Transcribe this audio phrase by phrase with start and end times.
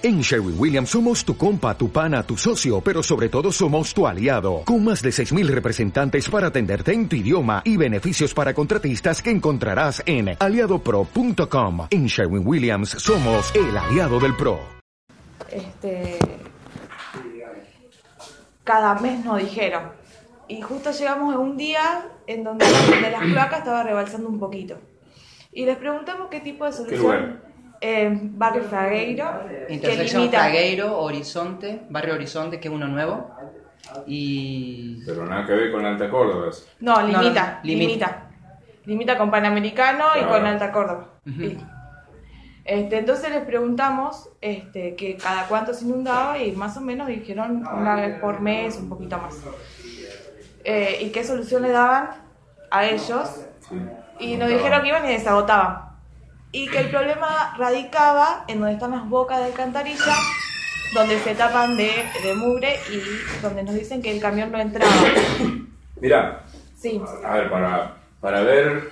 [0.00, 4.06] En Sherwin Williams somos tu compa, tu pana, tu socio, pero sobre todo somos tu
[4.06, 9.20] aliado, con más de 6.000 representantes para atenderte en tu idioma y beneficios para contratistas
[9.20, 11.88] que encontrarás en aliadopro.com.
[11.90, 14.60] En Sherwin Williams somos el aliado del PRO.
[15.50, 16.16] Este,
[18.62, 19.90] cada mes nos dijeron.
[20.46, 24.78] Y justo llegamos a un día en donde de las placas estaba rebalsando un poquito.
[25.50, 27.47] Y les preguntamos qué tipo de solución
[27.80, 29.42] eh, barrio Fragueiro.
[29.68, 30.40] Intersección limita...
[30.40, 33.30] Fragueiro, Horizonte, Barrio Horizonte, que es uno nuevo.
[34.06, 35.02] Y...
[35.06, 36.50] Pero nada que ver con Alta Córdoba.
[36.80, 38.24] No, limita, limita.
[38.84, 41.08] Limita con Panamericano y con Alta Córdoba.
[42.64, 47.66] este, entonces les preguntamos este, que cada cuánto se inundaba y más o menos dijeron
[47.66, 49.36] una vez por mes, un poquito más.
[50.64, 52.10] Eh, y qué solución le daban
[52.70, 53.44] a ellos.
[54.18, 55.87] Y nos dijeron que iban y desagotaban
[56.52, 60.14] y que el problema radicaba en donde están las bocas de alcantarilla,
[60.94, 61.90] donde se tapan de,
[62.22, 63.00] de mugre y
[63.42, 64.90] donde nos dicen que el camión no entraba.
[66.00, 66.44] Mira,
[66.76, 67.00] sí.
[67.24, 68.90] a ver, para, para ver,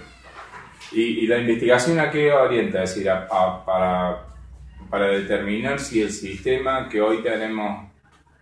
[0.92, 4.22] y, la investigación a qué orienta, es decir, para,
[4.90, 7.90] para determinar si el sistema que hoy tenemos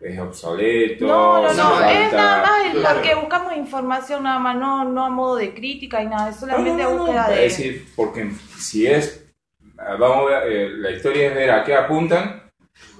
[0.00, 1.06] es obsoleto.
[1.06, 2.54] No, no, no, es nada más
[2.94, 6.82] porque buscamos información nada más, no, no a modo de crítica y nada, es solamente
[6.82, 7.46] a búsqueda de...
[7.46, 9.24] Es decir, porque si es,
[9.76, 12.42] vamos a ver, eh, la historia es ver a qué apuntan,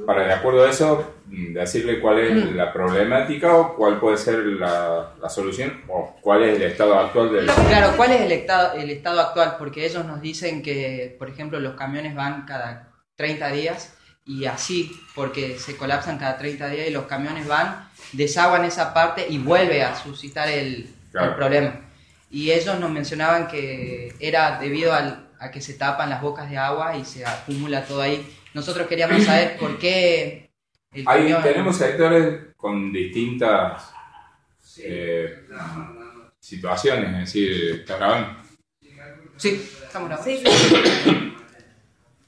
[0.07, 2.57] para de acuerdo a eso decirle cuál es mm.
[2.57, 7.33] la problemática o cuál puede ser la, la, solución o cuál es el estado actual
[7.33, 7.47] del...
[7.47, 11.59] Claro, cuál es el estado, el estado actual, porque ellos nos dicen que, por ejemplo,
[11.59, 13.94] los camiones van cada 30 días
[14.27, 19.27] y así, porque se colapsan cada 30 días y los camiones van, desaguan esa parte
[19.29, 21.81] y vuelve a suscitar el, problema.
[22.31, 26.57] Y ellos nos mencionaban que era debido al, a que se tapan las bocas de
[26.57, 28.27] agua y se acumula todo ahí.
[28.55, 30.51] Nosotros queríamos saber por qué...
[31.07, 33.93] ahí tenemos sectores con distintas
[34.79, 35.45] eh,
[36.41, 38.43] situaciones, es decir, ¿está grabando?
[39.37, 40.51] Sí, estamos grabando.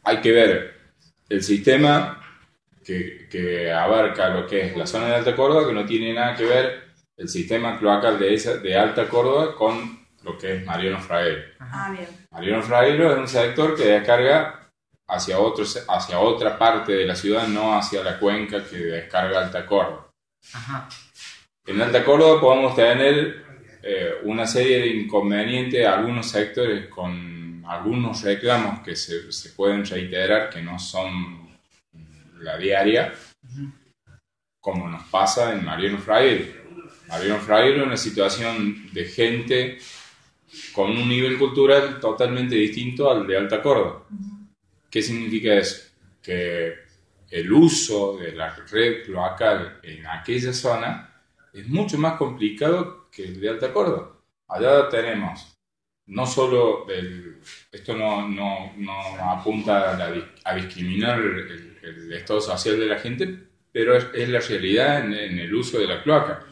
[0.04, 0.75] Hay que ver
[1.28, 2.22] el sistema
[2.84, 6.44] que, abarca lo que es la zona de Alta Córdoba, que no tiene nada que
[6.44, 11.42] ver el sistema cloacal de, esa, de Alta Córdoba con lo que es Mariano Fraguero.
[11.58, 12.26] Ah, bien.
[12.30, 14.70] Mariano Fraguero es un sector que descarga
[15.08, 19.66] hacia, otro, hacia otra parte de la ciudad, no hacia la cuenca que descarga Alta
[19.66, 20.10] Córdoba.
[21.66, 23.44] En Alta Córdoba podemos tener
[23.82, 27.35] eh, una serie de inconvenientes, algunos sectores con
[27.66, 31.56] algunos reclamos que se, se, pueden reiterar que no son
[32.40, 33.12] la diaria,
[34.60, 36.54] como nos pasa en Mariano Fraile.
[37.08, 39.78] Mariano Fraile es una situación de gente
[40.72, 44.06] con un nivel cultural totalmente distinto al de Alta Córdoba.
[44.90, 45.92] ¿Qué significa eso?
[46.22, 46.74] Que
[47.30, 51.12] el uso de la red cloacal en aquella zona
[51.52, 54.18] es mucho más complicado que el de Alta Córdoba.
[54.48, 55.55] Allá tenemos
[56.06, 56.86] no solo
[57.72, 59.96] esto no, no, apunta
[60.44, 65.78] a, discriminar el, estado social de la gente, pero es, la realidad en, el uso
[65.78, 66.44] de la cloaca.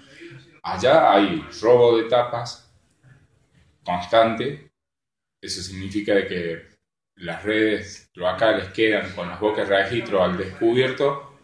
[0.62, 2.72] Allá hay robo de tapas
[3.84, 4.70] constante,
[5.40, 6.74] eso significa que
[7.16, 11.38] las redes cloacales quedan con las bocas de registro al descubierto,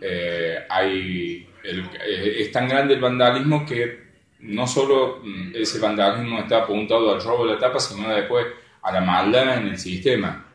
[0.00, 4.09] eh, hay eh, es tan grande el vandalismo que
[4.42, 8.46] no solo mm, ese vandalismo está apuntado al robo de la tapa, sino después
[8.82, 10.46] a la maldad en el sistema.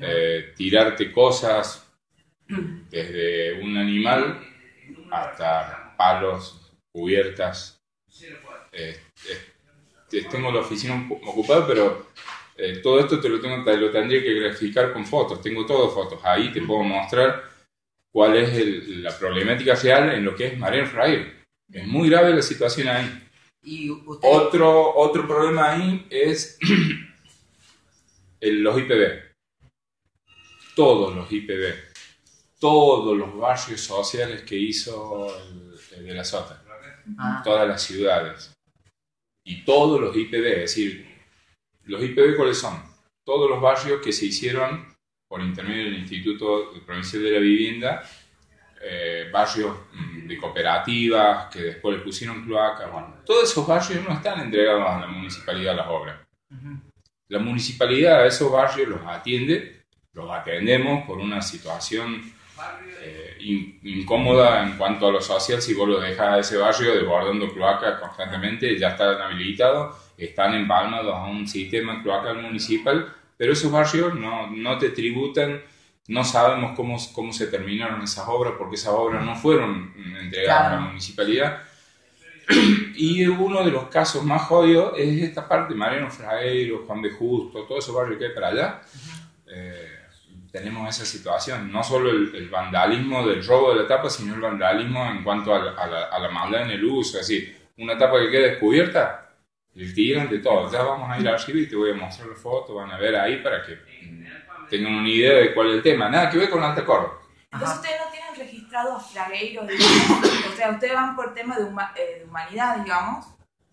[0.00, 1.86] Eh, tirarte cosas
[2.90, 4.40] desde un animal
[5.10, 7.80] hasta palos, cubiertas.
[8.72, 9.00] Eh,
[10.12, 12.08] eh, tengo la oficina ocupada, pero
[12.82, 15.40] todo esto te lo, tengo, tendría que graficar con fotos.
[15.40, 16.20] Tengo todo fotos.
[16.24, 17.42] Ahí te puedo mostrar
[18.12, 21.43] cuál es la problemática real en lo que es Marine Fraile.
[21.72, 23.28] Es muy grave la situación ahí.
[23.62, 26.58] ¿Y otro, otro problema ahí es
[28.40, 29.34] los IPB.
[30.76, 31.74] Todos los IPB.
[32.58, 35.28] Todos los barrios sociales que hizo
[35.96, 36.62] el, de la Sota.
[37.18, 37.42] Ah.
[37.44, 38.52] Todas las ciudades.
[39.46, 40.46] Y todos los IPB.
[40.46, 41.06] Es decir,
[41.84, 42.82] los IPB cuáles son?
[43.24, 44.94] Todos los barrios que se hicieron
[45.28, 48.02] por intermedio del Instituto Provincial de la Vivienda
[48.86, 52.86] eh, barrios mm, de cooperativas que después le pusieron cloaca.
[52.86, 56.18] Bueno, todos esos barrios no están entregados a la municipalidad las obras.
[57.28, 62.22] La municipalidad a esos barrios los atiende, los atendemos por una situación
[63.00, 63.36] eh,
[63.82, 65.62] incómoda en cuanto a lo social.
[65.62, 71.14] Si vos lo dejas a ese barrio desbordando cloaca constantemente, ya están habilitados, están empalmados
[71.14, 75.62] a un sistema cloacal municipal, pero esos barrios no, no te tributan
[76.08, 80.74] no sabemos cómo, cómo se terminaron esas obras porque esas obras no fueron entregadas a
[80.76, 81.62] la municipalidad.
[82.96, 87.64] Y uno de los casos más jodidos es esta parte, Mariano Fragueiro, Juan de Justo,
[87.64, 88.82] todo ese barrio que hay para allá.
[89.46, 89.98] Eh,
[90.52, 95.04] tenemos esa situación, no solo el, vandalismo del robo de la tapa, sino el vandalismo
[95.06, 98.30] en cuanto a la, a la, maldad en el uso, es decir, una tapa que
[98.30, 99.30] queda descubierta,
[99.74, 100.70] el tiran de todo.
[100.70, 102.98] Ya vamos a ir al archivo y te voy a mostrar la foto, van a
[102.98, 103.80] ver ahí para que
[104.68, 106.08] tengan una idea de cuál es el tema.
[106.08, 107.20] Nada que ver con Alta Córdoba.
[107.52, 111.64] Entonces ustedes no tienen registrado a fragueiros, digamos, o sea, ustedes van por tema de,
[111.64, 113.26] eh, de, humanidad, digamos,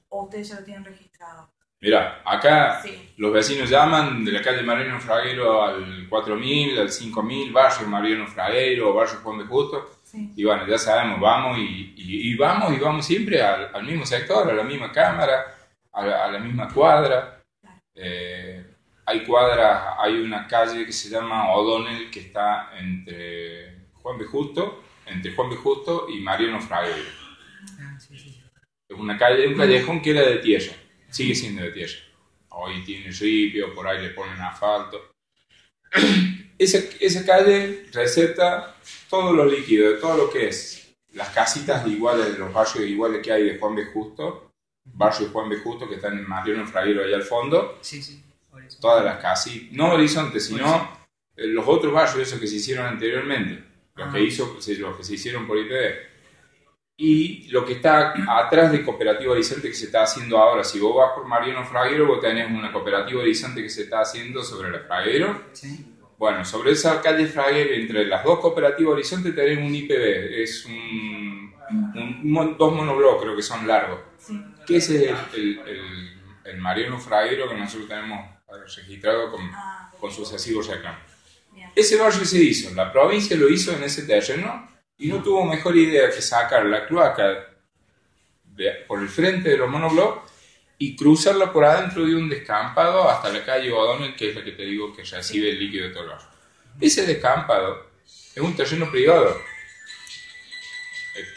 [0.10, 1.52] o ustedes ya lo tienen registrado.
[1.80, 2.84] Mira, acá
[3.18, 8.94] los vecinos llaman de la calle Mariano Fraguero al 4000, al 5000, barrio Mariano Fraguero,
[8.94, 9.90] barrio Juan de Justo.
[10.36, 14.48] Y bueno, ya sabemos, vamos y, y, vamos y vamos siempre al, al, mismo sector,
[14.48, 15.56] a la misma cámara,
[15.94, 17.42] a la, a la misma cuadra.
[17.96, 18.61] Eh,
[19.12, 24.26] hay cuadras, hay una calle que se llama O'Donnell que está entre Juan B.
[24.26, 25.58] Justo, entre Juan B.
[25.58, 27.10] Justo y Mariano Fraguero.
[27.80, 30.74] Ah, es una calle, un callejón que era de tierra,
[31.10, 32.00] sigue siendo de tierra.
[32.50, 35.12] Hoy tiene ripio, por ahí le ponen asfalto.
[36.58, 38.76] Esa, esa calle receta
[39.10, 43.20] todo lo líquido, de todo lo que es las casitas iguales de los barrios iguales
[43.24, 43.86] que hay de Juan B.
[43.86, 44.52] Justo,
[44.86, 45.58] barrio Juan B.
[45.58, 47.80] Justo que están en Mariano Fraguero allá al fondo.
[47.82, 48.22] Sí, sí
[48.80, 50.90] todas las casas, no Horizonte, sino
[51.36, 53.64] eh, los otros barrios esos que se hicieron anteriormente,
[53.96, 56.12] los, que, hizo, los que se hicieron por IPD.
[56.98, 60.96] Y lo que está atrás de Cooperativa Horizonte que se está haciendo ahora, si vos
[60.96, 64.80] vas por Mariano Fraguero, vos tenés una Cooperativa Horizonte que se está haciendo sobre la
[64.82, 65.46] Fraguero.
[66.20, 71.54] Bueno, sobre esa calle Fraguero, entre las dos Cooperativas Horizonte, tenés un IPB, es un,
[72.58, 74.00] dos monoblocos, creo que son largos.
[74.68, 78.30] Que ese es el, el, el Mariano Fraguero que nosotros tenemos
[78.76, 81.02] registrado con, ah, con sucesivos reclamos.
[81.76, 85.76] Ese barrio se hizo, la provincia lo hizo en ese terreno y no tuvo mejor
[85.76, 87.48] idea que sacar la cloaca
[88.88, 90.32] por el frente de los monoblocks
[90.78, 94.52] y cruzarla por adentro de un descampado hasta la calle O'Donnell, que es la que
[94.52, 96.28] te digo que recibe el líquido de todo el barrio.
[96.80, 99.40] Ese descampado es un terreno privado.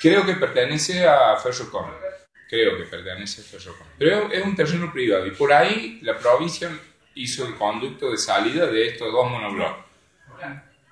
[0.01, 1.91] Creo que pertenece a Ferrocom.
[2.49, 3.87] Creo que pertenece a Ferrocom.
[3.99, 6.71] Pero es un terreno privado y por ahí la provincia
[7.15, 9.85] hizo el conducto de salida de estos dos monoblocks.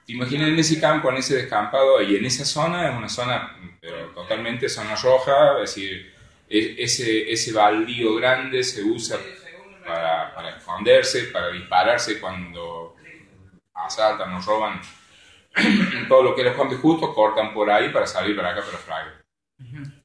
[0.06, 4.68] Imaginen ese campo, en ese descampado y en esa zona, es una zona pero totalmente
[4.68, 6.14] zona roja, es decir,
[6.48, 9.18] ese, ese baldío grande se usa
[9.84, 12.94] para, para esconderse, para dispararse cuando
[13.74, 14.80] asaltan o roban
[16.08, 19.22] todo lo que era Juan Justo, cortan por ahí para salir para acá para Fraga.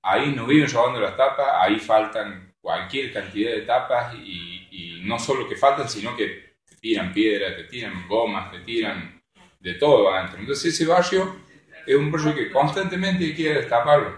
[0.02, 4.57] Ahí no viven robando las tapas, ahí faltan cualquier cantidad de tapas y,
[5.02, 9.22] no solo que faltan, sino que te tiran piedras, te tiran gomas, te tiran
[9.60, 10.40] de todo adentro.
[10.40, 11.42] Entonces ese barrio
[11.86, 14.18] es un barrio que constantemente quiere destaparlo,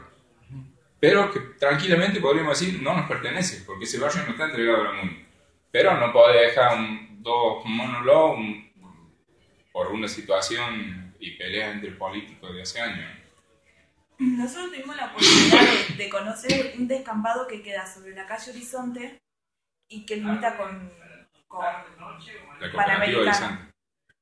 [1.00, 4.96] pero que tranquilamente podríamos decir no nos pertenece, porque ese barrio no está entregado al
[4.96, 5.16] mundo.
[5.72, 8.40] Pero no puede dejar un, dos monólogos
[9.72, 13.06] por una situación y pelea entre políticos de hace años.
[14.18, 19.22] Nosotros tuvimos la oportunidad de, conocer un descampado que queda sobre la calle Horizonte
[19.90, 20.92] y que limita con,
[21.48, 21.66] con
[22.74, 23.66] Panamericana.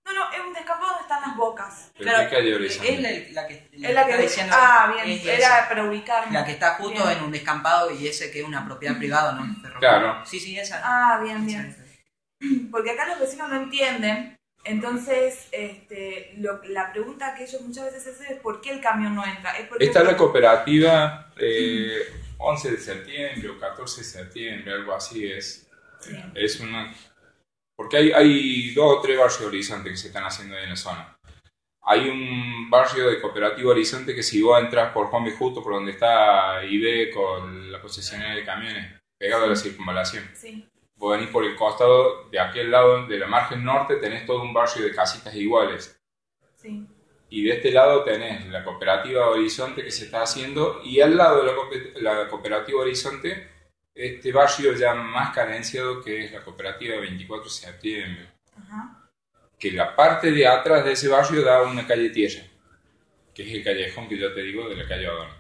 [0.06, 1.92] No, no, es un descampado donde están las bocas.
[1.98, 2.94] claro, calle Horizonte?
[2.94, 4.56] Es la, que, es la que está diciendo.
[4.58, 6.34] Ah, bien, era para ubicarme.
[6.34, 9.46] La que está justo en un descampado y ese que es una propiedad privada, ¿no?
[9.80, 10.26] Claro.
[10.26, 10.82] Sí, sí, esa.
[10.84, 11.76] Ah, bien, bien.
[12.72, 16.36] Porque acá los vecinos no entienden entonces, este,
[16.68, 19.54] la pregunta que ellos muchas veces hacen es ¿por qué el camión no entra?
[19.80, 22.02] Esta es la cooperativa eh,
[22.38, 25.70] 11 de septiembre o 14 de septiembre, algo así es.
[26.36, 26.94] Es una...
[27.76, 30.76] Porque hay, hay dos o tres barrios Horizonte que se están haciendo ahí en la
[30.76, 31.18] zona.
[31.84, 35.32] Hay un barrio de Cooperativa Horizonte que si vos entras por Juan B.
[35.32, 40.30] Justo, por donde está IB con la concesionaria de camiones, pegado a la circunvalación.
[40.34, 40.68] Sí
[40.98, 44.54] vos venís por el costado de aquel lado de la margen norte, tenés todo un
[44.54, 46.00] barrio de casitas iguales.
[46.56, 46.86] Sí.
[47.30, 51.44] Y de este lado tenés la cooperativa Horizonte que se está haciendo y al lado
[51.44, 53.50] de la, cooperativa Horizonte,
[53.94, 58.28] este barrio ya más carenciado que es la cooperativa 24 de septiembre.
[59.60, 62.44] Que la parte de atrás de ese barrio da una calle tierra,
[63.34, 65.38] que es el callejón que yo te digo de la calle O'Donnell.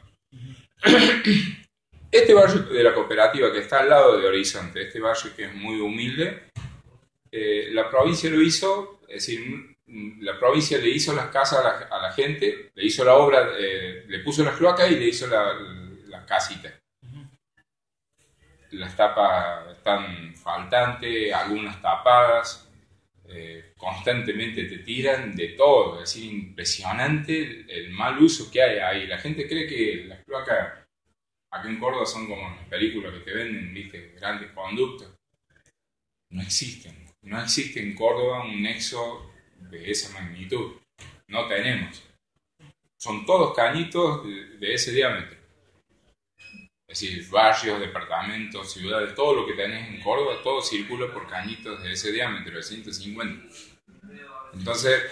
[2.10, 5.53] Este barrio de la cooperativa que está al lado de Horizonte, este barrio que es
[5.53, 6.51] muy humilde,
[7.32, 12.12] eh, la provincia lo hizo, es decir, la provincia le hizo las casas a la,
[12.12, 16.74] gente, le hizo la obra, eh, le puso las cloacas y le hizo las casitas.
[18.72, 22.63] Las tapas están faltantes, algunas tapadas.
[23.29, 29.08] eh, constantemente te tiran de todo, es decir, impresionante el, mal uso que hay ahí.
[29.08, 30.88] La gente cree que las cloacas
[31.51, 35.13] acá en Córdoba son como las películas que te venden, viste, grandes conductos.
[36.29, 37.06] No existen.
[37.22, 40.73] No existe en Córdoba un nexo de esa magnitud.
[41.27, 42.03] No tenemos.
[42.97, 45.37] Son todos cañitos de ese diámetro.
[46.87, 51.83] Es decir, barrios, departamentos, ciudades, todo lo que tenés en Córdoba, todo circula por cañitos
[51.83, 53.45] de ese diámetro, de 150.
[54.53, 55.03] Entonces,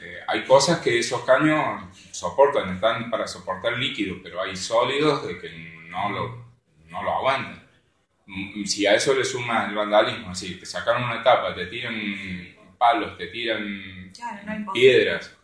[0.00, 5.38] eh, hay cosas que esos caños soportan, están para soportar líquido, pero hay sólidos de
[5.38, 5.50] que
[5.88, 6.52] no lo,
[6.88, 7.68] no lo aguantan.
[8.26, 11.94] Mm, si a eso le sumas el vandalismo, así, te sacaron una tapa, te tiran
[12.80, 14.10] palos, te tiran
[14.72, 15.36] piedras,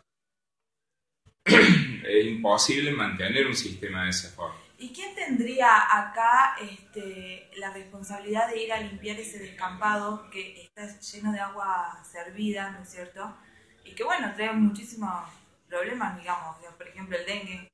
[1.45, 4.57] es imposible mantener un sistema de esa forma.
[4.79, 10.99] ¿Y quién tendría acá este, la responsabilidad de ir a limpiar ese descampado que está
[10.99, 13.37] lleno de agua servida, ¿no es cierto?
[13.85, 15.31] Y que, bueno, trae muchísimos
[15.69, 17.69] problemas, digamos, por ejemplo, el dengue,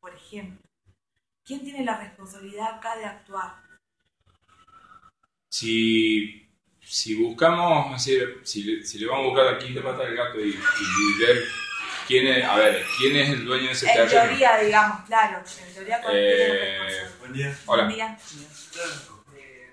[0.00, 0.60] por ejemplo.
[1.44, 3.62] ¿Quién tiene la responsabilidad acá de actuar?
[5.50, 6.43] Si,
[6.86, 11.20] si buscamos, si, si, le vamos a buscar la quinta pata del gato y, y
[11.20, 11.44] ver
[12.06, 14.04] ¿Quién es, a ver, ¿quién es el dueño de ese terreno?
[14.04, 15.42] En teoría, digamos, claro.
[15.66, 16.78] En teoría, eh,
[17.18, 17.58] Buen día.
[17.66, 17.84] Hola.
[17.84, 18.18] Buen día.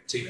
[0.06, 0.30] Sí.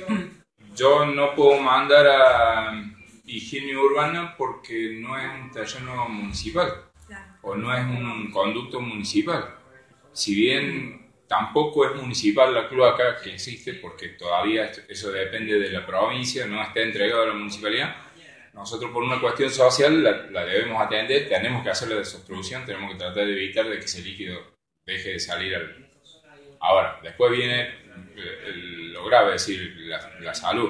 [0.75, 2.83] Yo no puedo mandar a
[3.25, 6.85] higiene urbana porque no es un terreno municipal.
[7.43, 9.57] O no es un conducto municipal.
[10.13, 11.00] Si bien
[11.31, 16.61] tampoco es municipal la cloaca que existe, porque todavía eso depende de la provincia, no
[16.61, 17.95] está entregado a la municipalidad
[18.53, 22.97] nosotros por una cuestión social la, debemos atender, tenemos que hacer la desobstrucción, tenemos que
[22.97, 24.39] tratar de evitar de que ese líquido
[24.85, 25.89] deje de salir al...
[26.59, 28.51] Ahora, después viene eh,
[28.91, 29.73] lo grave, es decir,
[30.19, 30.69] la, salud,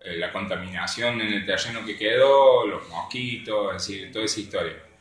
[0.00, 4.91] eh, la contaminación en el terreno que quedó, los mosquitos, es decir, toda esa historia.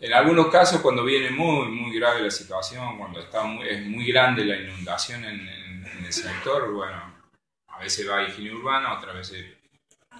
[0.00, 4.44] En algunos casos, cuando viene muy, muy grave la situación, cuando está es muy grande
[4.44, 7.14] la inundación en, en el sector, bueno,
[7.68, 9.60] a veces va a higiene urbana, otras veces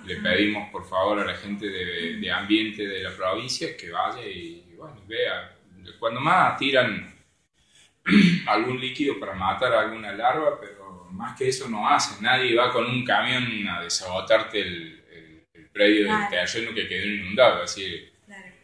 [0.04, 4.74] le pedimos por favor a la gente de, ambiente de la provincia que vaya y,
[4.76, 5.56] bueno, vea.
[5.98, 7.14] Cuando más tiran
[8.46, 12.22] algún líquido para matar a alguna larva, pero más que eso no hacen.
[12.22, 15.04] Nadie va con un camión a desabotarte el,
[15.54, 17.62] el, predio del terreno que quedó inundado.
[17.62, 18.09] Así,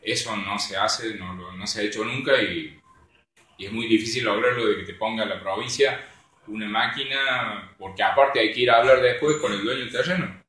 [0.06, 2.78] Eso no se hace, no, no se ha hecho nunca y,
[3.58, 6.00] es muy difícil lograrlo de que te ponga la provincia
[6.46, 10.44] una máquina, porque aparte hay que ir a hablar después con el dueño del terreno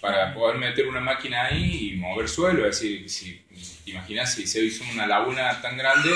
[0.00, 2.66] para poder meter una máquina ahí y mover suelo.
[2.66, 3.38] Es decir, si
[3.84, 6.10] te imaginas si se hizo una laguna tan grande,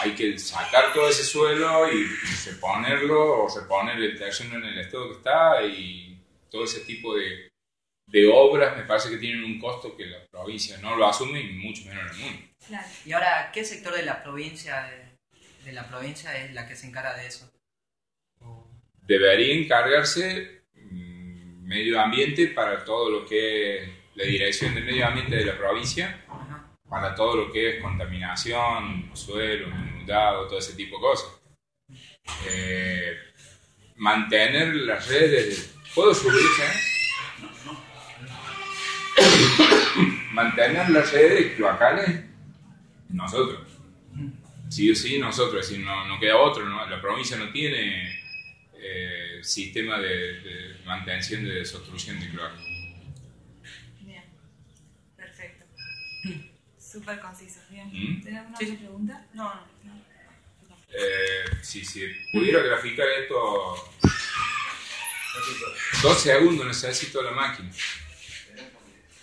[0.00, 2.06] hay que sacar todo ese suelo y,
[2.46, 6.16] reponerlo o reponer el terreno en el estado que está y
[6.50, 7.49] todo ese tipo de,
[8.10, 11.52] de obras me parece que tienen un costo que la provincia no lo asume y
[11.52, 12.46] mucho menos en el mundo.
[13.06, 14.90] Y ahora, ¿qué sector de la provincia
[15.64, 17.50] de la provincia es la que se encarga de eso?
[19.02, 20.62] Debería encargarse
[21.62, 26.24] medio ambiente para todo lo que es la dirección del medio ambiente de la provincia,
[26.88, 31.30] para todo lo que es contaminación, suelo, inundado, todo ese tipo de cosas.
[32.48, 33.16] Eh,
[33.96, 36.89] mantener las redes, ¿puedo subirse?
[40.44, 42.24] Mantener las redes cloacales,
[43.10, 43.60] nosotros.
[44.68, 48.20] Sí o sí, nosotros, si no, no queda otro, la provincia no tiene
[48.74, 52.56] eh, sistema de, mantención de desobstrucción de cloaca.
[54.00, 54.24] Bien,
[55.16, 55.64] perfecto.
[56.78, 57.60] Súper conciso.
[57.68, 57.88] Bien.
[57.88, 58.22] ¿Mm?
[58.22, 59.26] ¿Tienes alguna otra pregunta?
[59.34, 59.54] No,
[59.84, 60.00] no.
[60.92, 63.92] Eh, si, si pudiera graficar esto,
[66.02, 67.70] dos segundos necesito la máquina.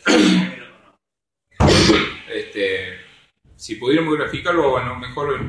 [2.29, 2.99] Este,
[3.55, 5.39] si pudiéramos graficarlo, bueno, mejor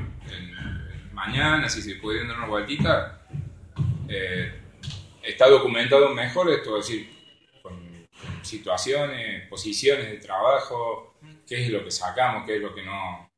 [1.13, 3.27] mañana, si se pudiera dar una vueltita,
[4.09, 4.53] eh,
[5.23, 7.11] está documentado mejor esto, es decir,
[7.63, 8.07] con,
[8.43, 13.31] situaciones, posiciones de trabajo, qué es lo que sacamos, qué es lo que no,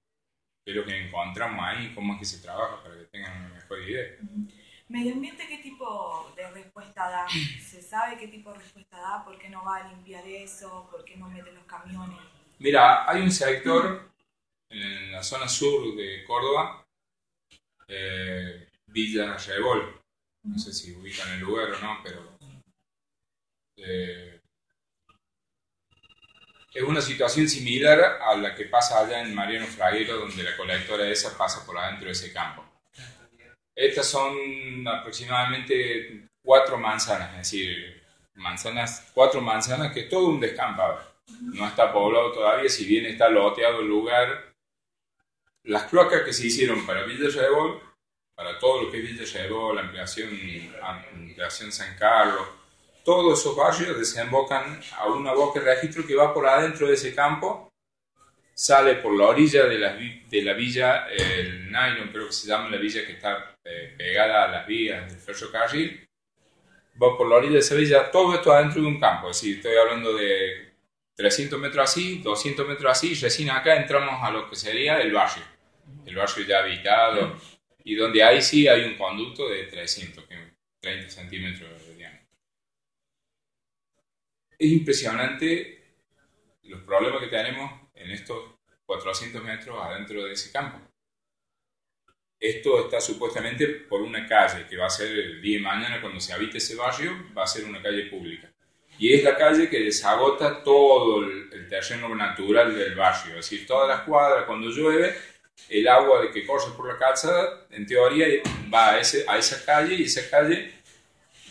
[0.64, 3.54] qué es lo que encontramos ahí, cómo es que se trabaja para que tengan una
[3.54, 4.16] mejor idea.
[4.88, 7.26] ¿Medio ambiente qué tipo de respuesta da?
[7.60, 9.24] ¿Se sabe qué tipo de respuesta da?
[9.24, 10.88] ¿Por qué no va a limpiar eso?
[10.90, 12.18] ¿Por qué no mete los camiones?
[12.60, 14.12] Mira, hay un sector
[14.68, 16.86] en la zona sur de Córdoba,
[17.88, 19.98] eh, Villa Rebol,
[20.42, 22.36] no sé si ubican el lugar o no, pero
[23.78, 24.40] eh,
[26.74, 31.08] es una situación similar a la que pasa allá en Mariano Fraguero, donde la colectora
[31.08, 32.62] esa pasa por adentro de ese campo.
[33.74, 38.02] Estas son aproximadamente cuatro manzanas, es decir,
[38.34, 41.09] manzanas, cuatro manzanas que es todo un descampado.
[41.42, 44.54] No está poblado todavía, si bien está loteado el lugar.
[45.64, 47.80] Las cloacas que se hicieron para Villa Rebol,
[48.34, 50.30] para todo lo que es Villa Rebol, ampliación,
[50.82, 52.46] ampliación San Carlos,
[53.04, 57.14] todos esos barrios desembocan a una boca de registro que va por adentro de ese
[57.14, 57.72] campo,
[58.54, 62.68] sale por la orilla de la, de la villa, el Nylon creo que se llama
[62.70, 66.08] la villa que está eh, pegada a las vías del ferrocarril,
[67.02, 69.56] va por la orilla de esa villa, todo esto adentro de un campo, es decir,
[69.56, 70.69] estoy hablando de
[71.20, 75.44] 300 metros así, 200 metros así, recién acá entramos a lo que sería el barrio,
[76.06, 77.38] el barrio ya habitado,
[77.84, 80.24] y donde ahí sí hay un conducto de 300,
[80.80, 82.26] 30 centímetros de diámetro.
[84.58, 85.94] Es impresionante
[86.62, 88.54] los problemas que tenemos en estos
[88.86, 90.80] 400 metros adentro de ese campo.
[92.38, 96.18] Esto está supuestamente por una calle que va a ser el día de mañana cuando
[96.18, 98.49] se habite ese barrio, va a ser una calle pública.
[99.00, 103.88] Y es la calle que desagota todo el, terreno natural del barrio, es decir, todas
[103.88, 105.16] las cuadras cuando llueve,
[105.70, 108.26] el agua de que corre por la calzada, en teoría
[108.72, 110.72] va a, ese, a esa calle y esa calle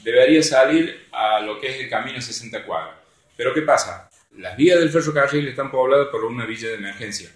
[0.04, 2.98] debería salir a lo que es el camino 60 cuadras.
[3.36, 4.10] Pero ¿qué pasa?
[4.38, 7.32] Las vías del ferrocarril están pobladas por una villa de emergencia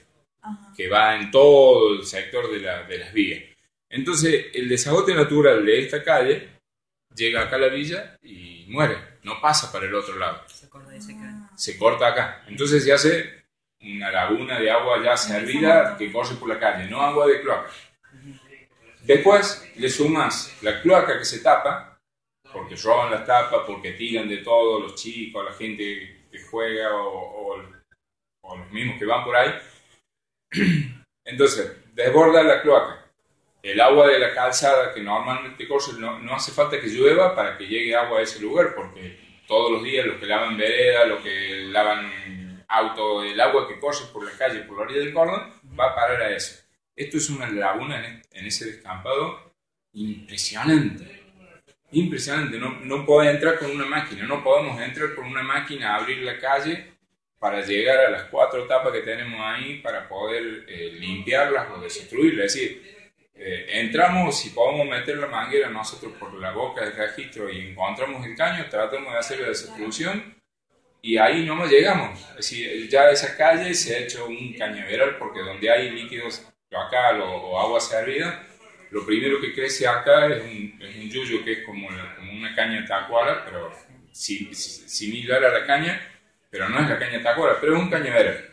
[0.78, 3.42] que va en todo el sector de, de las vías.
[3.90, 6.50] Entonces, el desagote natural de esta calle
[7.16, 10.44] llega acá a la villa y muere, no pasa para el otro lado.
[11.56, 12.44] Se corta, acá.
[12.48, 13.44] Entonces se hace
[13.82, 17.70] una laguna de agua ya servida que corre por la calle, no agua de cloaca.
[19.02, 22.00] Después le sumas la cloaca que se tapa,
[22.52, 27.58] porque roban las tapas, porque tiran de todo, los chicos, la gente que juega o,
[28.42, 29.54] o los mismos que van por ahí,
[31.26, 33.03] Entonces, desborda la cloaca.
[33.64, 37.58] El agua de la calzada que normalmente corre, no, no, hace falta que llueva para
[37.58, 39.18] que llegue agua a ese lugar, porque
[39.48, 44.06] todos los días los que lavan vereda, los que lavan auto, el agua que corre
[44.12, 46.62] por la calle, por la orilla del cordón, va a parar a eso.
[46.94, 49.54] Esto es una laguna en, ese descampado
[49.94, 51.22] impresionante.
[51.94, 56.00] Impresionante, no, no puede entrar con una máquina, no podemos entrar con una máquina a
[56.00, 56.92] abrir la calle
[57.40, 62.48] para llegar a las cuatro etapas que tenemos ahí para poder eh, limpiarlas o destruirlas.
[62.48, 62.94] Es decir,
[63.36, 68.26] eh, entramos y podemos meter la manguera nosotros por la boca del registro y encontramos
[68.26, 70.36] el caño, tratamos de hacer la destrucción
[71.02, 72.20] y ahí no nos llegamos.
[72.32, 77.22] Es decir, ya esa calle se ha hecho un cañaveral porque donde hay líquidos local
[77.22, 78.48] o, agua servida,
[78.92, 82.56] lo primero que crece acá es un, es un yuyo que es como, como una
[82.56, 83.72] caña tacuara, pero
[84.12, 86.10] similar a la caña
[86.54, 88.48] pero no es la caña tacuara, pero es un cañaveral.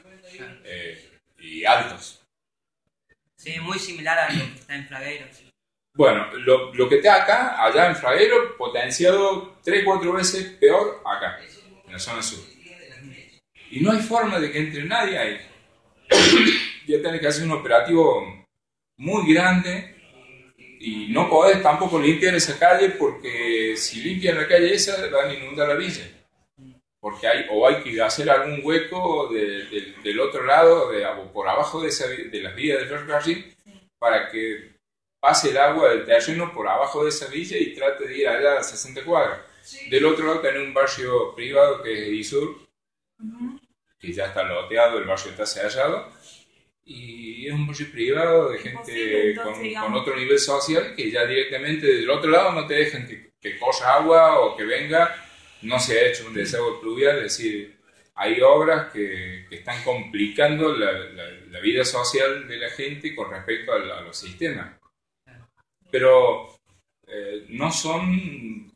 [0.65, 2.20] Eh, y altos.
[3.41, 5.25] Sí, muy similar a lo que está en Fragueiro.
[5.95, 11.39] Bueno, lo, lo, que está acá, allá en Fragueiro, potenciado 3-4 veces peor acá,
[11.87, 12.39] en la zona sur.
[13.71, 15.41] Y no hay forma de que entre nadie ahí.
[16.87, 18.45] ya tenés que hacer un operativo
[18.99, 19.97] muy grande
[20.79, 25.35] y no podés tampoco limpiar esa calle porque si limpian la calle esa van a
[25.35, 26.05] inundar la villa
[27.01, 31.91] porque hay, o hay que hacer algún hueco del otro lado, de, por abajo de,
[32.31, 33.57] de las vías del ferrocarril,
[33.99, 34.75] para que
[35.19, 38.59] pase el agua del terreno por abajo de esa villa y trate de ir allá
[38.59, 39.41] a 60 cuadras.
[39.89, 42.57] Del otro lado tenemos un barrio privado que es Isur,
[43.99, 46.11] que ya está loteado, el barrio está sellado,
[46.85, 52.11] y es un barrio privado de gente con, otro nivel social que ya directamente del
[52.11, 55.15] otro lado no te dejan que, que corra agua o que venga
[55.63, 57.81] no se ha hecho un desagüe pluvial, es decir,
[58.15, 64.17] hay obras que, están complicando la, vida social de la gente con respecto a, los
[64.17, 64.79] sistemas.
[65.91, 66.59] Pero
[67.07, 68.73] eh, no son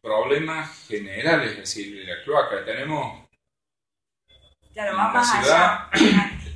[0.00, 2.64] problemas generales, es decir, la cloaca.
[2.64, 3.28] Tenemos
[4.72, 5.88] claro, en la ciudad,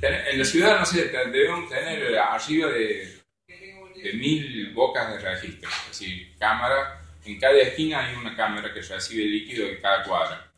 [0.31, 5.87] en la ciudad, no sé, debemos tener arriba de, de mil bocas de registro, es
[5.87, 10.51] decir, cámaras en cada esquina hay una cámara que recibe líquido de cada cuadra.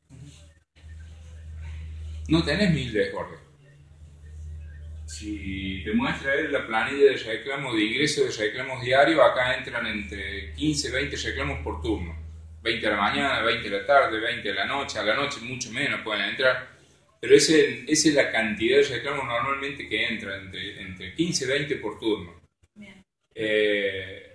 [2.28, 3.40] No tenés mil desbordes.
[5.06, 10.54] Si te muestra la planilla de reclamos, de ingreso de reclamos diarios, acá entran entre
[10.54, 12.16] 15 y 20 reclamos por turno.
[12.64, 15.40] 20 de la mañana, 20 de la tarde, 20 de la noche, a la noche
[15.42, 16.68] mucho menos pueden entrar.
[17.22, 21.76] Pero esa es la cantidad de reclamos normalmente que entran, entre, entre 15 y 20
[21.76, 22.42] por turno.
[23.36, 24.35] Eh,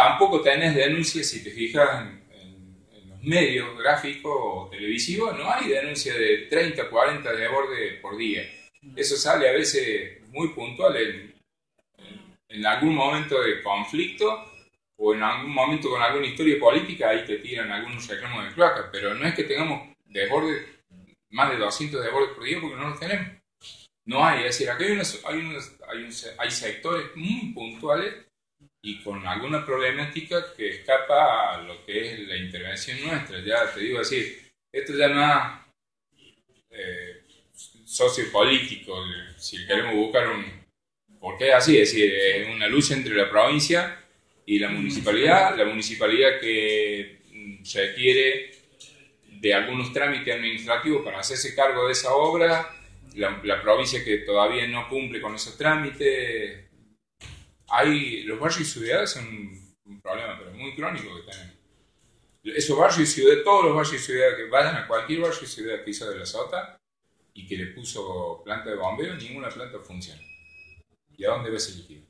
[0.00, 6.14] Tampoco tenés denuncias, si te fijas en, los medios gráficos o televisivos, no hay denuncia
[6.14, 8.50] de 30, 40 de borde por día.
[8.96, 11.34] Eso sale a veces muy puntual en,
[12.48, 14.50] en, algún momento de conflicto
[14.96, 18.88] o en algún momento con alguna historia política, ahí te tiran algunos reclamos de cloaca,
[18.90, 20.64] pero no es que tengamos desborde
[21.28, 23.28] más de 200 desbordes por día porque no los tenemos.
[24.06, 25.56] No hay, es decir, aquí hay, hay,
[25.90, 26.08] hay,
[26.38, 28.29] hay sectores muy puntuales
[28.82, 33.40] y con alguna problemática que escapa a lo que es la intervención nuestra.
[33.40, 35.22] Ya te digo, decir, esto ya no
[36.20, 37.22] es eh,
[37.84, 39.04] sociopolítico,
[39.36, 40.60] si queremos buscar un...
[41.18, 44.02] Porque es así, es decir, es una lucha entre la provincia
[44.46, 47.20] y la municipalidad, la municipalidad que
[47.74, 48.52] requiere
[49.28, 52.74] de algunos trámites administrativos para hacerse cargo de esa obra,
[53.16, 56.69] la provincia que todavía no cumple con esos trámites,
[57.70, 59.26] hay, los barrios y ciudades son
[59.84, 61.54] un problema, pero muy crónico que tenemos.
[62.42, 65.46] Esos barrios y ciudades, todos los barrios y ciudades que vayan a cualquier barrio y
[65.46, 66.80] ciudad que hizo de la sota
[67.32, 70.20] y que le puso planta de bombeo, ninguna planta funciona.
[71.16, 72.06] ¿Y a dónde va ese líquido?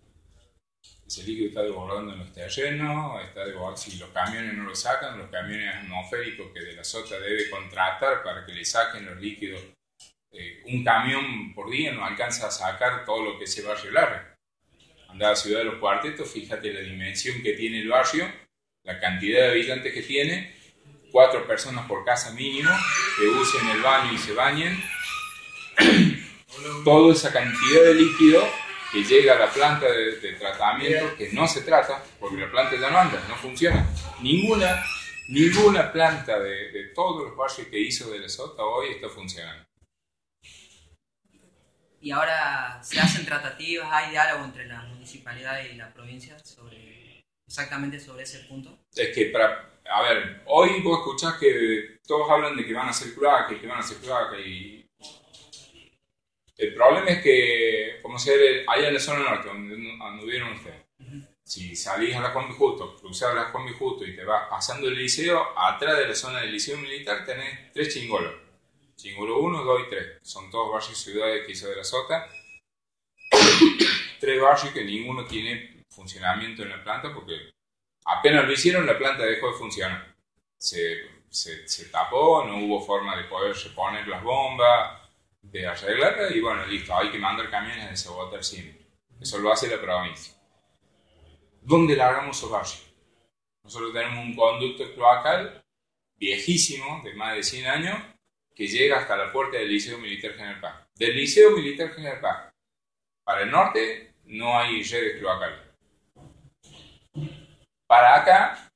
[1.07, 5.29] Ese líquido está desbordando en los terrenos, está si los camiones no lo sacan, los
[5.29, 9.61] camiones atmosféricos que de la sota debe contratar para que le saquen los líquidos.
[10.31, 14.30] Eh, un camión por día no alcanza a sacar todo lo que ese barrio larga
[15.13, 18.31] anda a ciudad de los cuartetos, fíjate la dimensión que tiene el barrio,
[18.85, 20.55] la cantidad de habitantes que tiene,
[21.11, 22.71] cuatro personas por casa mínimo,
[23.19, 24.83] que usen el baño y se bañen,
[26.85, 28.47] toda esa cantidad de líquido
[28.93, 32.91] que llega a la planta de, tratamiento, que no se trata, porque la planta ya
[32.91, 33.87] no anda, no funciona.
[34.21, 34.85] Ninguna,
[35.29, 39.70] ninguna planta de, de todos los barrios que hizo de la Sota hoy está funcionando
[42.01, 48.01] y ahora se hacen tratativas, hay diálogo entre la municipalidad y la provincia sobre exactamente
[48.01, 48.79] sobre ese punto.
[48.95, 52.91] Es que para, a ver, hoy vos escuchás que todos hablan de que van a
[52.91, 54.87] hacer cloaca y que van a hacer cloaca y
[56.57, 60.85] el problema es que, como se allá en la zona norte, donde anduvieron ustedes,
[61.43, 64.95] si salís a la Combi Justo, cruzás la Combi Justo y te vas pasando el
[64.95, 68.50] liceo, atrás de la zona del liceo militar tenés tres chingolos
[69.01, 70.19] Chingulo 1, 2 y 3.
[70.21, 72.29] Son todos barrios y ciudades que hizo de la Sota.
[74.21, 77.51] Tres barrios que ninguno tiene funcionamiento en la planta porque
[78.05, 80.15] apenas lo hicieron la planta dejó de funcionar.
[80.59, 80.99] Se,
[81.31, 85.01] se, tapó, no hubo forma de poder reponer las bombas,
[85.41, 88.87] de arreglarla y bueno, listo, hay que mandar camiones de Cebotar siempre.
[89.19, 90.35] Eso lo hace la provincia.
[91.63, 92.93] ¿Dónde largamos esos barrios?
[93.65, 95.63] Nosotros tenemos un conducto cloacal
[96.17, 98.03] viejísimo, de más de 100 años,
[98.55, 100.89] que llega hasta la puerta del Liceo Militar General Paz.
[100.95, 102.51] Del Liceo Militar General Paz
[103.25, 105.61] para el norte no hay redes cloacales.
[107.87, 108.71] Para acá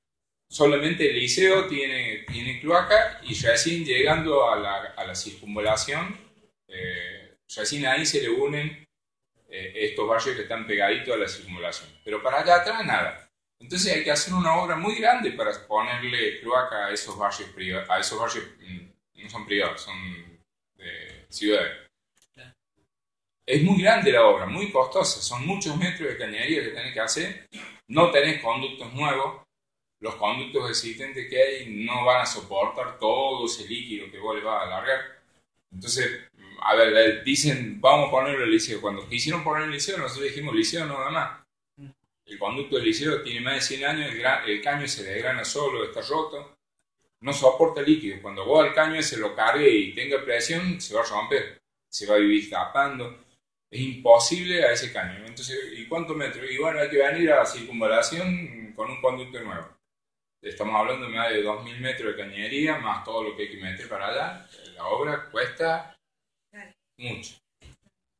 [0.48, 6.16] solamente el liceo tiene, tiene cloaca y recién llegando a la, a la circunvalación,
[6.68, 8.86] eh, recién ahí se le unen
[9.48, 11.90] eh, estos barrios que están pegaditos a la circunvalación.
[12.04, 13.28] Pero para allá atrás nada.
[13.60, 17.50] Entonces hay que hacer una obra muy grande para ponerle cloaca a esos barrios,
[17.88, 18.44] a esos barrios
[19.24, 20.38] no son privados, son
[20.76, 21.72] de ciudades.
[23.46, 27.00] Es muy grande la obra, muy costosa, son muchos metros de cañería que tenés que
[27.00, 27.48] hacer,
[27.88, 29.42] no tenés conductos nuevos,
[30.00, 34.42] los conductos existentes que hay no van a soportar todo ese líquido que vos le
[34.42, 35.22] vas a alargar.
[35.72, 36.28] Entonces,
[36.60, 38.80] a ver, dicen, vamos a ponerlo el liceo.
[38.80, 41.40] Cuando quisieron poner el liceo, nosotros dijimos liceo nada más.
[42.26, 45.84] El conducto del liceo tiene más de 100 años, el, el caño se desgrana solo,
[45.84, 46.53] está roto
[47.24, 48.20] no soporta líquido.
[48.20, 51.58] Cuando vos al caño se lo cargue y tenga presión, se va a romper,
[51.88, 53.24] se va a vivir tapando.
[53.70, 55.24] Es imposible a ese caño.
[55.26, 56.44] Entonces, ¿y cuántos metros?
[56.50, 59.68] Y bueno, hay que venir a la circunvalación con un conducto nuevo.
[60.42, 63.88] Estamos hablando más de 2.000 metros de cañería, más todo lo que hay que meter
[63.88, 64.46] para allá.
[64.74, 65.96] La obra cuesta
[66.98, 67.36] mucho.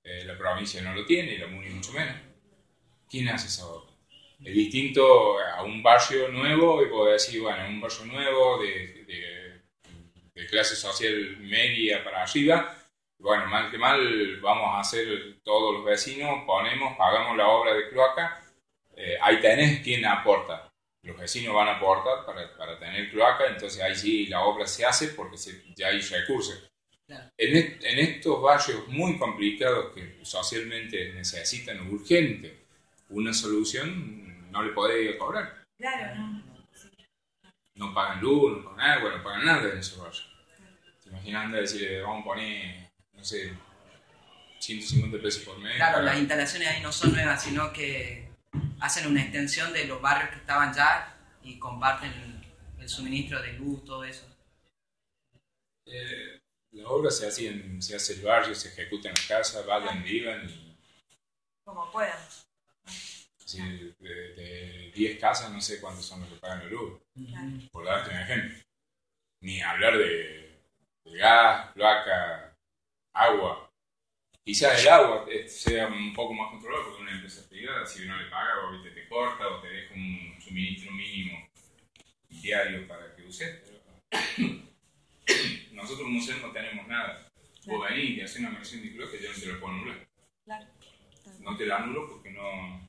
[0.03, 2.17] Eh, la provincia no lo tiene y la MUNI mucho menos.
[3.11, 3.93] ¿Quién hace esa obra?
[4.44, 9.04] Es distinto a un barrio nuevo y puedo decir, bueno, un barrio nuevo de,
[10.35, 12.76] de, clase social media para arriba,
[13.18, 17.88] bueno, mal que mal, vamos a hacer todos los vecinos, ponemos, pagamos la obra de
[17.88, 18.44] cloaca,
[18.94, 20.70] eh, ahí tenés quien aporta.
[21.02, 24.85] Los vecinos van a aportar para, para, tener cloaca, entonces ahí sí la obra se
[24.85, 25.38] hace porque
[25.74, 26.70] ya hay recursos.
[27.09, 32.63] En, en, estos barrios muy complicados que socialmente necesitan urgente
[33.09, 35.64] una solución, no le podés cobrar.
[35.79, 36.43] Claro, no.
[37.77, 40.31] No pagan luz, no pagan agua, no pagan nada en esos barrios.
[41.03, 43.53] ¿Te imaginas andar decirle, vamos a poner, no sé,
[44.61, 45.77] 150 pesos por mes?
[45.77, 48.29] Claro, las instalaciones ahí no son nuevas, sino que
[48.81, 52.45] hacen una extensión de los barrios que estaban ya y comparten
[52.79, 54.27] el suministro de luz, todo eso.
[55.87, 56.40] Eh,
[56.73, 60.49] la obra se hace, se hace el barrio, se ejecuta en la casa, vayan, vivan
[60.49, 60.77] y...
[61.64, 62.19] Como puedan
[63.62, 67.01] de, 10 casas, no sé cuántos son los que pagan la luz.
[67.71, 68.59] Por darte un ejemplo.
[69.40, 70.61] Ni hablar de,
[71.05, 72.57] de gas, cloaca,
[73.12, 73.71] agua.
[74.45, 78.31] Quizás el agua sea un poco más controlado porque una empresa privada, si uno le
[78.31, 81.49] paga, o te corta o te deja un suministro mínimo
[82.29, 83.62] diario para que uses.
[85.73, 87.27] Nosotros museo no tenemos nada.
[87.67, 90.07] Vos venís y haces una versión de que ya no te lo puedo anular.
[90.45, 90.67] Claro.
[91.40, 92.88] No te la anulo porque no,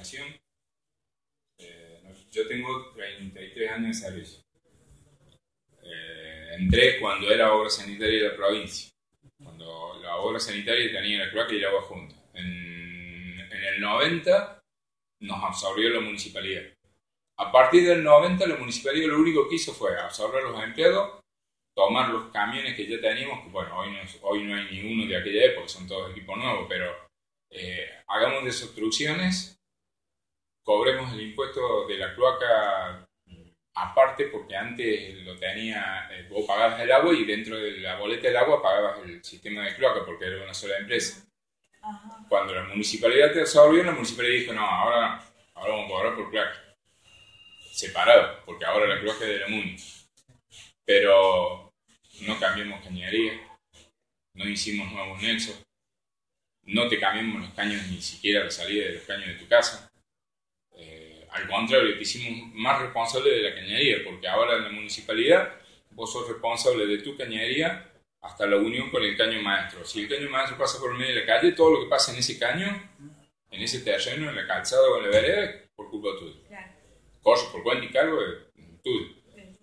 [0.00, 0.40] legislación.
[1.58, 4.40] Eh, yo tengo 33 años de servicio.
[5.82, 8.90] Eh, entré cuando era obra sanitaria de la provincia.
[9.42, 12.18] Cuando la obra sanitaria tenía la cloaca y el agua juntos.
[12.34, 14.62] En, en el 90
[15.20, 16.62] nos absorbió la municipalidad.
[17.38, 21.20] A partir del 90 la municipalidad lo único que hizo fue absorber los empleados,
[21.74, 25.16] tomar los camiones que ya teníamos, que bueno, hoy no, hoy no hay ninguno de
[25.16, 26.94] aquella época, son todos equipos nuevos, pero
[27.50, 29.59] eh, hagamos desobstrucciones,
[30.70, 33.04] cobremos el impuesto de la cloaca
[33.74, 38.28] aparte porque antes lo tenía, eh, vos pagabas el agua y dentro de la boleta
[38.28, 41.26] del agua pagabas el sistema de cloaca porque era una sola empresa.
[42.28, 45.20] Cuando la municipalidad te absorbió, la municipalidad dijo, no, ahora,
[45.54, 46.76] ahora vamos a cobrar por cloaca.
[47.72, 49.76] Separado, porque ahora la cloaca es de la MUNI.
[50.84, 51.72] Pero
[52.28, 53.40] no cambiamos cañería,
[54.34, 55.60] no hicimos nuevos nexos,
[56.62, 59.89] no te cambiamos los caños ni siquiera la salida de los caños de tu casa.
[61.32, 65.54] Al contrario, te hicimos más responsable de la cañería, porque ahora en la municipalidad
[65.92, 69.84] vos sos responsable de tu cañería hasta la unión con el caño maestro.
[69.84, 72.12] Si el caño maestro pasa por el medio de la calle, todo lo que pasa
[72.12, 72.66] en ese caño,
[73.50, 76.46] en ese terreno, en la calzada o en la vereda, por culpa tuya.
[76.48, 77.52] Claro.
[77.52, 79.14] por cuenta y cargo es tuyo.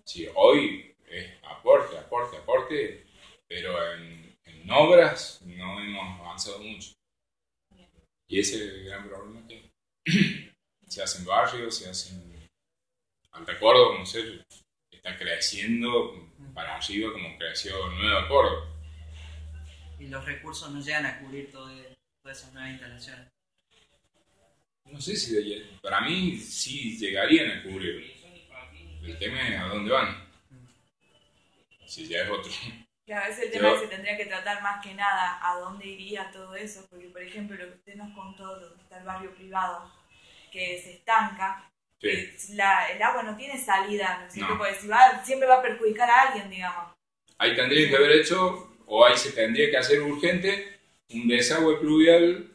[0.04, 3.06] Si hoy es aporte, aporte, aporte,
[3.46, 6.92] pero en, en obras no hemos avanzado mucho.
[8.30, 9.70] Y ese es el gran problema que
[10.88, 12.48] se hacen barrios, se hacen
[13.32, 14.44] Alta Córdoba, como sé,
[14.90, 18.66] está creciendo para arriba como creció Nueva Córdoba.
[19.98, 21.72] Y los recursos no llegan a cubrir todas
[22.24, 23.28] esas nuevas instalaciones.
[24.84, 25.36] No sé si
[25.82, 28.14] para mí sí llegarían a cubrir.
[29.02, 30.28] El tema es a dónde van.
[31.86, 32.50] Si ya es otro.
[33.04, 35.86] Claro, a veces el tema que se tendría que tratar más que nada a dónde
[35.86, 39.34] iría todo eso, porque por ejemplo lo que usted nos contó, donde está el barrio
[39.34, 39.90] privado,
[40.50, 41.70] que se estanca,
[42.50, 44.56] la, el agua no tiene salida, ¿no es cierto?
[44.56, 46.94] Porque si va, siempre va a perjudicar a alguien, digamos.
[47.38, 50.78] Ahí tendría que haber hecho, o ahí se tendría que hacer urgente,
[51.10, 52.50] un desagüe pluvial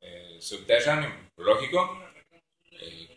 [0.00, 2.00] eh, subterráneo, lógico,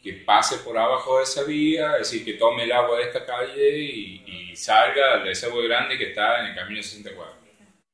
[0.03, 3.25] que pase por abajo de esa vía, es decir, que tome el agua de esta
[3.25, 7.35] calle y, salga al desagüe grande que está en el camino 64.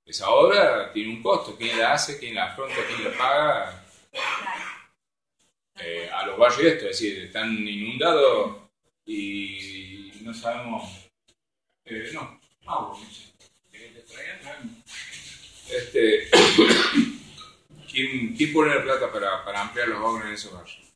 [0.06, 2.17] Esa obra tiene un costo, ¿quién la hace?
[2.17, 2.76] ¿Quién la afronta?
[2.88, 3.83] ¿Quién la paga?
[5.80, 8.58] Eh, a los barrios esto, es decir, están inundados
[9.06, 11.10] y no sabemos...
[11.86, 12.98] Eh, no, agua,
[15.70, 16.30] este,
[17.92, 20.94] ¿quién, ¿Quién pone la plata para, para ampliar los obras en esos barrios?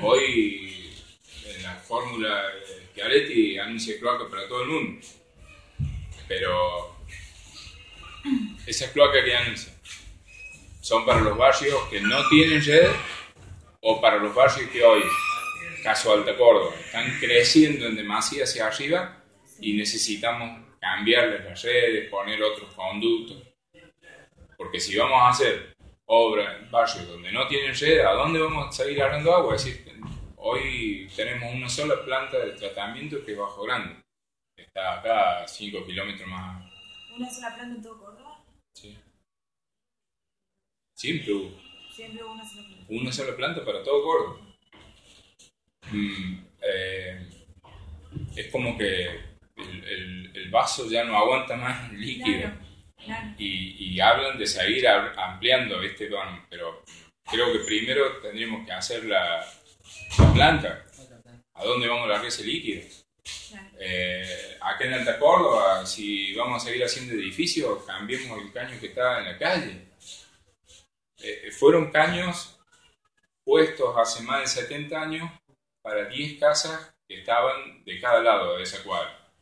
[0.00, 0.94] Hoy
[1.44, 2.44] en la fórmula
[2.94, 5.06] Chiaretti anuncia cloaca para todo el mundo.
[6.26, 6.96] Pero
[8.66, 9.75] esas cloacas que anuncia
[10.86, 12.88] son para los barrios que no tienen red
[13.80, 15.02] o para los barrios que hoy,
[15.82, 19.20] caso Alta Córdoba, están creciendo en demasía hacia arriba
[19.58, 23.36] y necesitamos cambiarles las redes, poner otros conductos.
[24.56, 28.68] Porque si vamos a hacer obra en barrios donde no tienen red, ¿a dónde vamos
[28.68, 29.56] a seguir hablando agua?
[29.56, 29.92] Es decir,
[30.36, 34.04] hoy tenemos una sola planta de tratamiento que es Bajo Grande.
[34.56, 36.64] Está acá a 5 kilómetros más.
[37.12, 38.25] ¿Una sola planta en todo Córdoba?
[40.96, 41.52] Siempre hubo.
[41.94, 42.84] Siempre hubo una sola planta.
[42.88, 44.40] Una sola planta para todo Córdoba.
[45.92, 47.28] Mm, eh,
[48.34, 49.04] es como que
[49.56, 52.50] el, el, vaso ya no aguanta más líquido.
[53.38, 56.82] Y, hablan de seguir ampliando este don, pero
[57.30, 59.46] creo que primero tendríamos que hacer la,
[60.34, 60.84] planta.
[61.54, 62.82] ¿A dónde vamos a largar ese líquido?
[63.78, 68.86] Eh, acá en Alta Córdoba, si vamos a seguir haciendo edificios, cambiemos el caño que
[68.86, 69.86] está en la calle.
[71.22, 72.58] Eh, fueron caños
[73.44, 75.30] puestos hace más de 70 años
[75.82, 79.32] para 10 casas que estaban de cada lado de esa cuadra.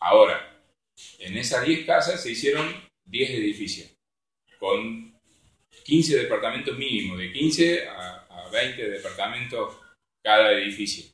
[0.00, 0.62] Ahora,
[1.18, 2.66] en esas 10 casas se hicieron
[3.04, 3.90] 10 edificios,
[4.58, 5.12] con
[5.84, 8.18] 15 departamentos mínimos, de 15 a,
[8.52, 9.76] 20 departamentos
[10.22, 11.10] cada edificio.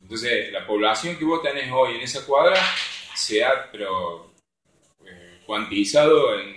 [0.00, 2.54] Entonces, la población que vos tenés hoy en esa cuadra
[3.14, 4.34] se ha pero,
[5.06, 6.52] eh, cuantizado en,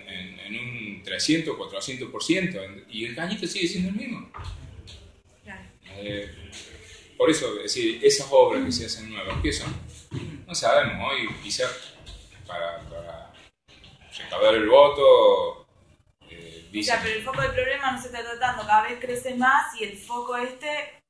[0.55, 4.29] un 300, 400%, y el cañito sigue siendo el mismo.
[5.97, 6.29] Eh,
[7.17, 9.73] por eso, es decir, esas obras que se hacen nuevas, ¿qué son?
[10.45, 11.71] No sabemos, hoy quizás
[12.45, 13.33] para, para
[14.17, 15.67] recaudar el voto.
[16.29, 19.35] Eh, o sea, pero el foco del problema no se está tratando, cada vez crece
[19.35, 21.01] más y el foco este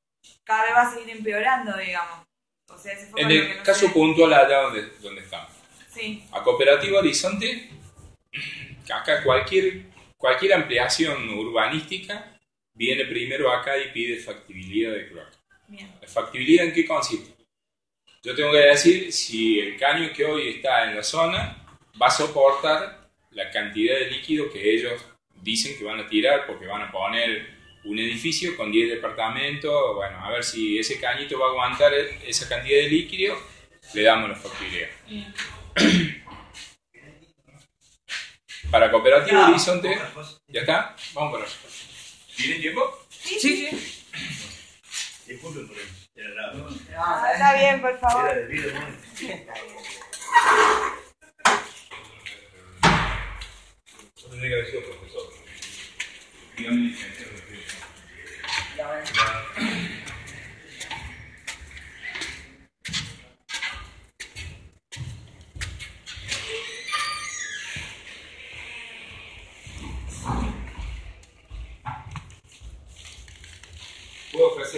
[0.44, 2.26] cada vez va a seguir empeorando, digamos.
[2.70, 5.52] O sea, ese foco en el caso puntual allá donde, donde estamos.
[5.92, 6.24] Sí.
[6.32, 7.70] A Cooperativa Horizonte,
[8.94, 9.84] acá cualquier,
[10.18, 12.38] cualquier ampliación urbanística
[12.74, 15.38] viene primero acá y pide factibilidad de cloaca.
[16.06, 17.34] ¿Factibilidad en qué consiste?
[18.24, 21.66] Yo tengo que decir si el caño que hoy está en la zona
[22.02, 25.06] va a soportar la cantidad de líquido que ellos
[25.42, 30.18] dicen que van a tirar porque van a poner un edificio con 10 departamentos, bueno,
[30.26, 33.38] a ver si ese cañito va a aguantar esa cantidad de líquido,
[33.94, 34.90] le damos la factibilidad.
[38.76, 39.98] Para Cooperativa Horizonte,
[40.50, 40.94] ¿ya está?
[41.14, 41.56] Vamos para allá.
[42.36, 43.06] ¿Tiene tiempo?
[43.10, 43.70] Sí, sí.
[45.26, 45.88] Disculpen por eso.
[46.98, 48.30] Ah, está bien, por favor.
[48.30, 48.88] Era ¿no?
[48.90, 49.78] Está bien.
[54.22, 55.24] No tendría que haber sido profesor.
[56.58, 57.32] Dígame, licenciado.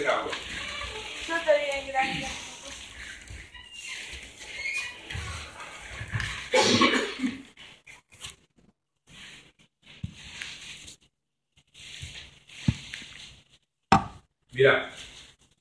[0.06, 0.32] Agua.
[1.28, 2.32] No estoy bien, gracias.
[14.52, 14.92] Mira,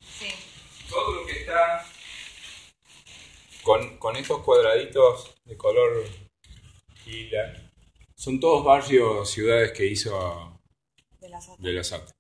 [0.01, 0.29] sí.
[0.89, 1.85] todo lo que está
[3.63, 6.05] con, con estos cuadraditos de color
[7.05, 7.71] lila
[8.15, 10.61] son todos barrios, ciudades que hizo
[11.21, 12.16] de la SAT.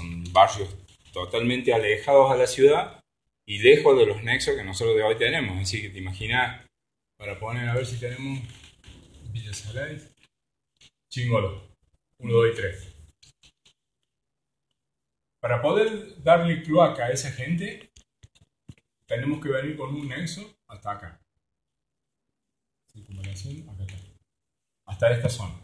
[0.00, 0.74] Son barrios
[1.12, 3.04] totalmente alejados a la ciudad
[3.46, 5.60] y lejos de los nexos que nosotros de hoy tenemos.
[5.60, 6.66] Así que te imaginas,
[7.18, 8.40] para poner a ver si tenemos
[9.30, 10.10] Villa Salais,
[11.10, 11.76] Chingolo,
[12.18, 12.96] 1, 2 y 3.
[15.40, 17.90] Para poder darle cloaca a esa gente,
[19.06, 21.20] tenemos que venir con un nexo hasta acá.
[24.86, 25.60] Hasta esta zona.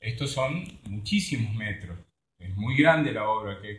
[0.00, 1.98] Estos son muchísimos metros.
[2.44, 3.72] Es muy grande la obra que